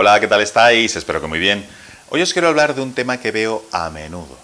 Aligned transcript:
Hola, 0.00 0.20
¿qué 0.20 0.28
tal 0.28 0.40
estáis? 0.40 0.94
Espero 0.94 1.20
que 1.20 1.26
muy 1.26 1.40
bien. 1.40 1.66
Hoy 2.10 2.22
os 2.22 2.32
quiero 2.32 2.46
hablar 2.46 2.72
de 2.72 2.82
un 2.82 2.94
tema 2.94 3.18
que 3.18 3.32
veo 3.32 3.64
a 3.72 3.90
menudo. 3.90 4.38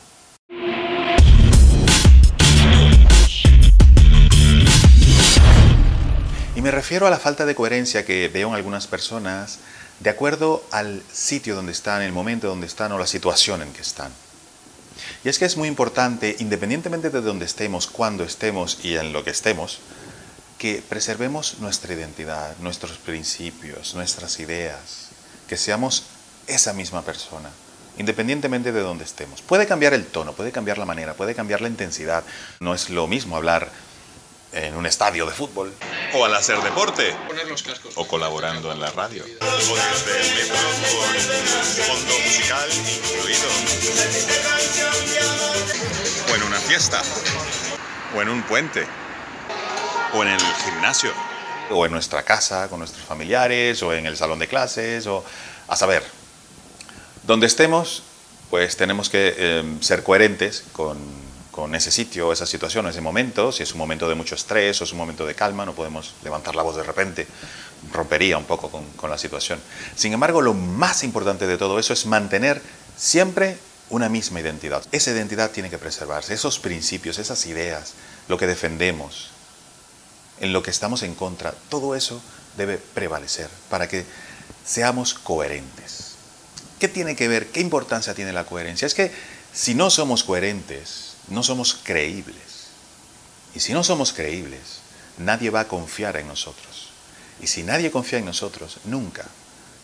Y 6.56 6.60
me 6.60 6.72
refiero 6.72 7.06
a 7.06 7.10
la 7.10 7.20
falta 7.20 7.46
de 7.46 7.54
coherencia 7.54 8.04
que 8.04 8.26
veo 8.26 8.48
en 8.48 8.54
algunas 8.56 8.88
personas 8.88 9.60
de 10.00 10.10
acuerdo 10.10 10.64
al 10.72 11.04
sitio 11.12 11.54
donde 11.54 11.70
están, 11.70 12.02
el 12.02 12.10
momento 12.10 12.48
donde 12.48 12.66
están 12.66 12.90
o 12.90 12.98
la 12.98 13.06
situación 13.06 13.62
en 13.62 13.72
que 13.72 13.82
están. 13.82 14.10
Y 15.22 15.28
es 15.28 15.38
que 15.38 15.44
es 15.44 15.56
muy 15.56 15.68
importante, 15.68 16.34
independientemente 16.40 17.10
de 17.10 17.20
donde 17.20 17.44
estemos, 17.44 17.86
cuándo 17.86 18.24
estemos 18.24 18.80
y 18.82 18.96
en 18.96 19.12
lo 19.12 19.22
que 19.22 19.30
estemos, 19.30 19.78
que 20.58 20.82
preservemos 20.88 21.60
nuestra 21.60 21.94
identidad, 21.94 22.56
nuestros 22.58 22.98
principios, 22.98 23.94
nuestras 23.94 24.40
ideas, 24.40 25.13
que 25.48 25.56
seamos 25.56 26.04
esa 26.46 26.72
misma 26.72 27.02
persona, 27.02 27.50
independientemente 27.98 28.72
de 28.72 28.80
donde 28.80 29.04
estemos. 29.04 29.42
Puede 29.42 29.66
cambiar 29.66 29.94
el 29.94 30.06
tono, 30.06 30.32
puede 30.32 30.52
cambiar 30.52 30.78
la 30.78 30.84
manera, 30.84 31.14
puede 31.14 31.34
cambiar 31.34 31.60
la 31.60 31.68
intensidad. 31.68 32.24
No 32.60 32.74
es 32.74 32.90
lo 32.90 33.06
mismo 33.06 33.36
hablar 33.36 33.70
en 34.54 34.76
un 34.76 34.86
estadio 34.86 35.26
de 35.26 35.32
fútbol 35.32 35.72
o 36.14 36.24
al 36.24 36.34
hacer 36.34 36.56
deporte 36.62 37.12
o 37.96 38.06
colaborando 38.06 38.70
en 38.70 38.80
la 38.80 38.90
radio 38.92 39.24
o 46.30 46.34
en 46.36 46.42
una 46.44 46.58
fiesta 46.58 47.02
o 48.14 48.22
en 48.22 48.28
un 48.28 48.42
puente 48.44 48.86
o 50.12 50.22
en 50.22 50.28
el 50.28 50.40
gimnasio 50.64 51.12
o 51.70 51.86
en 51.86 51.92
nuestra 51.92 52.22
casa 52.22 52.68
con 52.68 52.78
nuestros 52.78 53.04
familiares 53.04 53.82
o 53.82 53.92
en 53.92 54.06
el 54.06 54.16
salón 54.16 54.38
de 54.38 54.48
clases 54.48 55.06
o 55.06 55.24
a 55.68 55.76
saber 55.76 56.02
donde 57.24 57.46
estemos 57.46 58.02
pues 58.50 58.76
tenemos 58.76 59.08
que 59.08 59.34
eh, 59.36 59.64
ser 59.80 60.02
coherentes 60.02 60.64
con 60.72 61.24
con 61.54 61.72
ese 61.76 61.92
sitio, 61.92 62.32
esa 62.32 62.46
situación, 62.46 62.88
ese 62.88 63.00
momento, 63.00 63.52
si 63.52 63.62
es 63.62 63.70
un 63.70 63.78
momento 63.78 64.08
de 64.08 64.16
mucho 64.16 64.34
estrés 64.34 64.80
o 64.80 64.84
es 64.84 64.90
un 64.90 64.98
momento 64.98 65.24
de 65.24 65.36
calma, 65.36 65.64
no 65.64 65.72
podemos 65.72 66.14
levantar 66.24 66.56
la 66.56 66.64
voz 66.64 66.74
de 66.74 66.82
repente, 66.82 67.28
rompería 67.92 68.36
un 68.36 68.44
poco 68.44 68.72
con, 68.72 68.84
con 68.96 69.08
la 69.08 69.16
situación. 69.18 69.60
Sin 69.94 70.12
embargo, 70.12 70.42
lo 70.42 70.52
más 70.52 71.04
importante 71.04 71.46
de 71.46 71.56
todo 71.56 71.78
eso 71.78 71.92
es 71.92 72.06
mantener 72.06 72.60
siempre 72.96 73.56
una 73.88 74.08
misma 74.08 74.40
identidad. 74.40 74.82
Esa 74.90 75.12
identidad 75.12 75.52
tiene 75.52 75.70
que 75.70 75.78
preservarse, 75.78 76.34
esos 76.34 76.58
principios, 76.58 77.20
esas 77.20 77.46
ideas, 77.46 77.94
lo 78.26 78.36
que 78.36 78.48
defendemos, 78.48 79.30
en 80.40 80.52
lo 80.52 80.62
que 80.62 80.70
estamos 80.70 81.02
en 81.02 81.14
contra, 81.14 81.52
todo 81.68 81.94
eso 81.94 82.20
debe 82.56 82.78
prevalecer 82.78 83.48
para 83.70 83.88
que 83.88 84.04
seamos 84.64 85.14
coherentes. 85.14 86.14
¿Qué 86.78 86.88
tiene 86.88 87.16
que 87.16 87.28
ver? 87.28 87.48
¿Qué 87.48 87.60
importancia 87.60 88.14
tiene 88.14 88.32
la 88.32 88.44
coherencia? 88.44 88.86
Es 88.86 88.94
que 88.94 89.12
si 89.52 89.74
no 89.74 89.90
somos 89.90 90.24
coherentes, 90.24 91.14
no 91.28 91.42
somos 91.42 91.74
creíbles. 91.82 92.68
Y 93.54 93.60
si 93.60 93.72
no 93.72 93.84
somos 93.84 94.12
creíbles, 94.12 94.80
nadie 95.18 95.50
va 95.50 95.60
a 95.60 95.68
confiar 95.68 96.16
en 96.16 96.26
nosotros. 96.26 96.90
Y 97.40 97.46
si 97.46 97.62
nadie 97.62 97.90
confía 97.90 98.18
en 98.18 98.24
nosotros, 98.24 98.78
nunca 98.84 99.24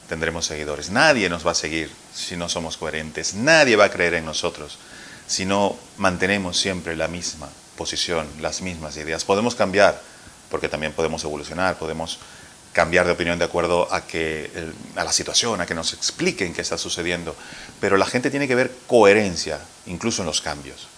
tendremos 0.08 0.46
seguidores. 0.46 0.90
Nadie 0.90 1.28
nos 1.28 1.46
va 1.46 1.52
a 1.52 1.54
seguir 1.54 1.90
si 2.12 2.36
no 2.36 2.48
somos 2.48 2.76
coherentes. 2.76 3.34
Nadie 3.34 3.76
va 3.76 3.84
a 3.84 3.90
creer 3.90 4.14
en 4.14 4.24
nosotros 4.24 4.78
si 5.26 5.46
no 5.46 5.76
mantenemos 5.96 6.58
siempre 6.58 6.96
la 6.96 7.06
misma 7.06 7.48
posición, 7.76 8.26
las 8.40 8.62
mismas 8.62 8.96
ideas. 8.96 9.24
Podemos 9.24 9.54
cambiar, 9.54 10.02
porque 10.50 10.68
también 10.68 10.92
podemos 10.92 11.22
evolucionar, 11.24 11.78
podemos 11.78 12.18
cambiar 12.72 13.06
de 13.06 13.12
opinión 13.12 13.38
de 13.38 13.44
acuerdo 13.44 13.92
a, 13.92 14.06
que, 14.06 14.50
a 14.96 15.04
la 15.04 15.12
situación, 15.12 15.60
a 15.60 15.66
que 15.66 15.74
nos 15.74 15.92
expliquen 15.92 16.52
qué 16.52 16.62
está 16.62 16.78
sucediendo. 16.78 17.34
Pero 17.80 17.96
la 17.96 18.06
gente 18.06 18.30
tiene 18.30 18.46
que 18.46 18.54
ver 18.54 18.70
coherencia, 18.86 19.58
incluso 19.86 20.22
en 20.22 20.26
los 20.26 20.40
cambios. 20.40 20.88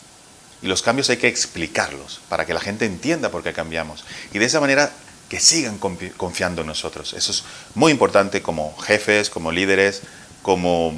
Y 0.60 0.66
los 0.66 0.82
cambios 0.82 1.10
hay 1.10 1.16
que 1.16 1.28
explicarlos 1.28 2.20
para 2.28 2.46
que 2.46 2.54
la 2.54 2.60
gente 2.60 2.84
entienda 2.84 3.30
por 3.30 3.42
qué 3.42 3.52
cambiamos. 3.52 4.04
Y 4.32 4.38
de 4.38 4.44
esa 4.44 4.60
manera 4.60 4.92
que 5.28 5.40
sigan 5.40 5.78
confiando 5.78 6.60
en 6.60 6.66
nosotros. 6.66 7.14
Eso 7.14 7.32
es 7.32 7.44
muy 7.74 7.90
importante 7.90 8.42
como 8.42 8.76
jefes, 8.76 9.30
como 9.30 9.50
líderes, 9.50 10.02
como 10.42 10.94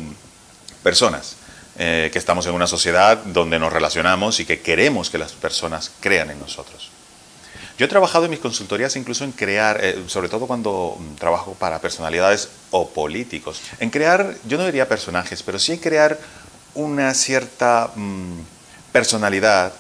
personas 0.83 1.37
eh, 1.79 2.11
que 2.13 2.19
estamos 2.19 2.45
en 2.47 2.55
una 2.55 2.67
sociedad 2.67 3.17
donde 3.19 3.61
nos 3.61 3.73
relacionamos 3.73 4.41
y 4.41 4.45
que 4.45 4.61
queremos 4.61 5.09
que 5.09 5.19
las 5.19 5.33
personas 5.33 5.93
crean 6.01 6.31
en 6.31 6.41
nosotros. 6.41 6.91
Yo 7.79 7.87
he 7.87 7.89
trabajado 7.89 8.25
en 8.27 8.31
mis 8.31 8.41
consultorías 8.41 8.95
incluso 8.97 9.25
en 9.25 9.33
crear, 9.33 9.81
eh, 9.83 10.05
sobre 10.07 10.29
todo 10.29 10.47
cuando 10.47 10.97
mm, 10.99 11.17
trabajo 11.17 11.55
para 11.55 11.81
personalidades 11.81 12.49
o 12.71 12.89
políticos, 12.91 13.61
en 13.81 13.91
crear, 13.91 14.37
yo 14.47 14.59
no 14.59 14.67
diría 14.67 14.89
personajes, 14.89 15.43
pero 15.43 15.59
sí 15.59 15.73
en 15.73 15.79
crear 15.79 16.19
una 16.75 17.13
cierta... 17.15 17.91
Mm, 17.95 18.55
personalidad 18.95 19.73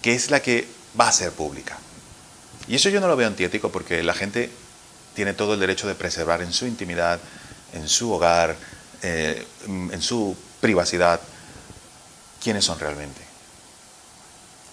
que 0.00 0.14
es 0.14 0.30
la 0.30 0.40
que 0.40 0.68
va 0.98 1.08
a 1.08 1.12
ser 1.12 1.32
pública. 1.32 1.76
Y 2.68 2.76
eso 2.76 2.88
yo 2.88 3.00
no 3.00 3.08
lo 3.08 3.16
veo 3.16 3.26
antiético 3.26 3.72
porque 3.72 4.04
la 4.04 4.14
gente 4.14 4.48
tiene 5.16 5.34
todo 5.34 5.54
el 5.54 5.60
derecho 5.60 5.88
de 5.88 5.96
preservar 5.96 6.40
en 6.40 6.52
su 6.52 6.64
intimidad, 6.64 7.18
en 7.72 7.88
su 7.88 8.12
hogar, 8.12 8.54
eh, 9.02 9.44
en 9.66 10.00
su 10.00 10.36
privacidad, 10.60 11.20
quiénes 12.40 12.64
son 12.64 12.78
realmente. 12.78 13.20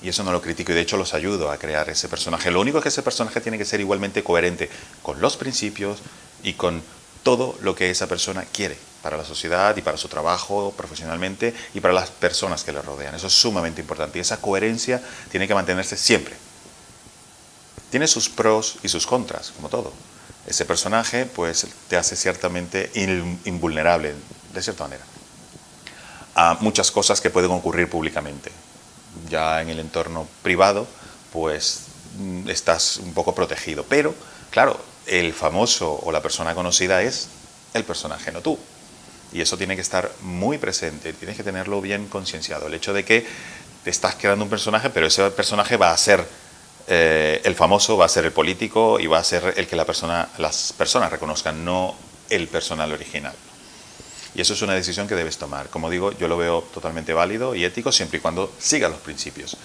Y 0.02 0.10
eso 0.10 0.24
no 0.24 0.32
lo 0.32 0.42
critico 0.42 0.72
y 0.72 0.76
de 0.76 0.82
hecho 0.82 0.98
los 0.98 1.14
ayudo 1.14 1.50
a 1.50 1.58
crear 1.58 1.90
ese 1.90 2.10
personaje. 2.10 2.52
Lo 2.52 2.62
único 2.62 2.78
es 2.78 2.84
que 2.84 2.90
ese 2.90 3.02
personaje 3.02 3.42
tiene 3.42 3.58
que 3.58 3.66
ser 3.66 3.80
igualmente 3.80 4.24
coherente 4.24 4.70
con 5.02 5.20
los 5.22 5.38
principios 5.38 6.00
y 6.44 6.54
con 6.54 6.84
todo 7.24 7.58
lo 7.62 7.74
que 7.74 7.90
esa 7.90 8.08
persona 8.08 8.44
quiere 8.44 8.78
para 9.02 9.18
la 9.18 9.26
sociedad 9.26 9.76
y 9.78 9.82
para 9.82 9.98
su 9.98 10.08
trabajo 10.08 10.74
profesionalmente 10.78 11.54
y 11.74 11.80
para 11.80 11.94
las 11.94 12.12
personas 12.12 12.64
que 12.64 12.72
le 12.72 12.82
rodean. 12.82 13.16
Eso 13.16 13.28
es 13.28 13.34
sumamente 13.34 13.82
importante 13.82 14.20
y 14.20 14.22
esa 14.22 14.38
coherencia 14.38 15.02
tiene 15.32 15.48
que 15.48 15.56
mantenerse 15.56 15.98
siempre. 15.98 16.36
Tiene 17.90 18.08
sus 18.08 18.30
pros 18.30 18.78
y 18.84 18.90
sus 18.90 19.08
contras, 19.08 19.52
como 19.56 19.70
todo. 19.70 19.94
Ese 20.46 20.66
personaje 20.66 21.26
pues 21.26 21.66
te 21.88 21.98
hace 21.98 22.16
ciertamente 22.16 22.92
invulnerable, 23.46 24.14
de 24.54 24.62
cierta 24.62 24.84
manera, 24.84 25.04
a 26.36 26.58
muchas 26.62 26.92
cosas 26.92 27.22
que 27.22 27.30
pueden 27.32 27.52
ocurrir 27.52 27.90
públicamente. 27.90 28.52
Ya 29.30 29.62
en 29.62 29.70
el 29.70 29.80
entorno 29.80 30.28
privado 30.42 30.88
pues 31.32 31.82
mm, 32.18 32.50
estás 32.50 32.98
un 32.98 33.14
poco 33.14 33.36
protegido, 33.36 33.86
pero 33.88 34.16
claro, 34.52 34.80
el 35.06 35.34
famoso 35.34 36.00
o 36.04 36.12
la 36.12 36.22
persona 36.22 36.56
conocida 36.56 37.02
es 37.02 37.28
el 37.74 37.84
personaje, 37.84 38.32
no 38.32 38.42
tú. 38.42 38.58
Y 39.34 39.42
eso 39.42 39.58
tiene 39.58 39.76
que 39.76 39.82
estar 39.82 40.10
muy 40.22 40.58
presente, 40.58 41.12
tienes 41.12 41.36
que 41.36 41.44
tenerlo 41.44 41.82
bien 41.82 42.08
concienciado. 42.08 42.68
El 42.68 42.74
hecho 42.74 42.94
de 42.94 43.04
que 43.04 43.26
te 43.84 43.90
estás 43.90 44.16
creando 44.16 44.46
un 44.46 44.50
personaje, 44.50 44.90
pero 44.90 45.08
ese 45.08 45.30
personaje 45.32 45.76
va 45.76 45.92
a 45.92 45.98
ser 45.98 46.26
eh, 46.88 47.42
el 47.44 47.54
famoso, 47.54 47.98
va 47.98 48.06
a 48.06 48.10
ser 48.10 48.26
el 48.26 48.32
político 48.32 49.00
y 49.00 49.08
va 49.08 49.20
a 49.20 49.24
ser 49.24 49.56
el 49.58 49.68
que 49.68 49.76
la 49.76 49.86
persona, 49.86 50.30
las 50.38 50.74
personas 50.74 51.12
reconozcan, 51.12 51.66
no 51.66 51.96
el 52.30 52.48
personal 52.48 52.92
original. 52.94 53.34
Y 54.36 54.42
eso 54.42 54.54
es 54.54 54.62
una 54.62 54.74
decisión 54.74 55.08
que 55.08 55.16
debes 55.16 55.38
tomar. 55.38 55.70
Como 55.70 55.90
digo, 55.90 56.12
yo 56.12 56.28
lo 56.28 56.38
veo 56.38 56.62
totalmente 56.62 57.14
válido 57.14 57.56
y 57.56 57.64
ético 57.64 57.92
siempre 57.92 58.18
y 58.18 58.22
cuando 58.22 58.54
siga 58.60 58.90
los 58.90 59.00
principios. 59.00 59.56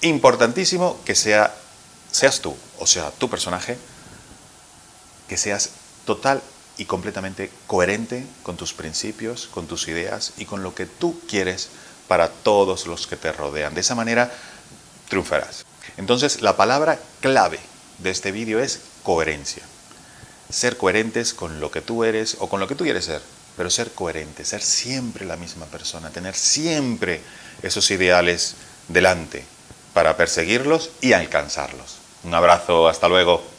Importantísimo 0.00 1.00
que 1.04 1.14
sea, 1.14 1.54
seas 2.10 2.40
tú, 2.40 2.54
o 2.78 2.86
sea, 2.86 3.12
tu 3.12 3.30
personaje, 3.30 3.78
que 5.28 5.36
seas 5.36 5.70
total 6.04 6.42
y 6.76 6.86
completamente 6.86 7.50
coherente 7.66 8.26
con 8.42 8.56
tus 8.56 8.72
principios, 8.72 9.46
con 9.46 9.66
tus 9.66 9.86
ideas 9.88 10.32
y 10.36 10.44
con 10.44 10.62
lo 10.62 10.74
que 10.74 10.86
tú 10.86 11.20
quieres 11.28 11.68
para 12.08 12.28
todos 12.28 12.86
los 12.86 13.06
que 13.06 13.16
te 13.16 13.32
rodean. 13.32 13.74
De 13.74 13.80
esa 13.80 13.94
manera 13.94 14.32
triunfarás. 15.08 15.64
Entonces, 15.96 16.42
la 16.42 16.56
palabra 16.56 16.98
clave 17.20 17.60
de 17.98 18.10
este 18.10 18.32
vídeo 18.32 18.58
es 18.58 18.80
coherencia. 19.04 19.62
Ser 20.50 20.76
coherentes 20.76 21.32
con 21.32 21.60
lo 21.60 21.70
que 21.70 21.80
tú 21.80 22.04
eres 22.04 22.36
o 22.40 22.48
con 22.48 22.60
lo 22.60 22.68
que 22.68 22.74
tú 22.74 22.84
quieres 22.84 23.04
ser, 23.06 23.22
pero 23.56 23.70
ser 23.70 23.92
coherente, 23.92 24.44
ser 24.44 24.62
siempre 24.62 25.24
la 25.24 25.36
misma 25.36 25.66
persona, 25.66 26.10
tener 26.10 26.34
siempre 26.34 27.20
esos 27.62 27.90
ideales 27.90 28.54
delante 28.88 29.44
para 29.94 30.16
perseguirlos 30.16 30.90
y 31.00 31.14
alcanzarlos. 31.14 31.96
Un 32.24 32.34
abrazo, 32.34 32.88
hasta 32.88 33.08
luego. 33.08 33.55